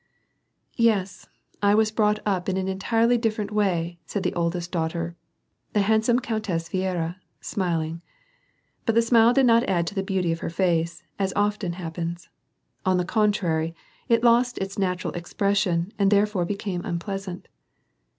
"Yes, 0.91 1.27
I 1.61 1.75
was 1.75 1.91
brought 1.91 2.17
up 2.25 2.49
in 2.49 2.57
an 2.57 2.67
entirely 2.67 3.19
different 3.19 3.51
way," 3.51 3.99
said 4.07 4.23
the 4.23 4.33
oldest 4.33 4.71
daughter, 4.71 5.15
the 5.73 5.81
handsome 5.81 6.19
Countess 6.19 6.69
Viera, 6.69 7.17
smiling. 7.39 8.01
But 8.87 8.95
the 8.95 9.03
smile 9.03 9.31
<£d 9.31 9.45
not 9.45 9.61
add 9.69 9.85
to 9.85 9.93
the 9.93 10.01
beauty 10.01 10.31
of 10.31 10.39
her 10.39 10.49
face, 10.49 11.03
as 11.19 11.33
often 11.35 11.73
happens; 11.73 12.29
on 12.83 12.97
the 12.97 13.05
contrary 13.05 13.75
it 14.09 14.23
lost 14.23 14.57
its 14.57 14.79
natural 14.79 15.13
expression 15.13 15.93
and 15.99 16.09
therefore 16.09 16.45
became 16.45 16.83
unpleasant. 16.83 17.47